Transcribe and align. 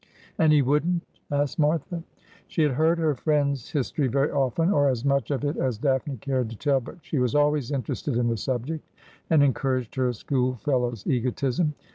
'And 0.39 0.51
he 0.51 0.63
wouldn't?' 0.63 1.03
asked 1.31 1.59
Martha. 1.59 2.01
She 2.47 2.63
had 2.63 2.71
heard 2.71 2.97
her 2.97 3.13
friend's 3.13 3.69
history 3.69 4.07
very 4.07 4.31
often, 4.31 4.71
or 4.71 4.89
as 4.89 5.05
much 5.05 5.29
of 5.29 5.45
it 5.45 5.57
as 5.57 5.77
Daphne 5.77 6.17
cared 6.17 6.49
to 6.49 6.55
tell, 6.55 6.79
but 6.79 6.97
she 7.03 7.19
was 7.19 7.35
always 7.35 7.69
interested 7.71 8.17
in 8.17 8.27
the 8.27 8.35
subject, 8.37 8.83
and 9.29 9.43
encouraged 9.43 9.93
her 9.93 10.11
schoolfellow's 10.11 11.05
egotism. 11.05 11.75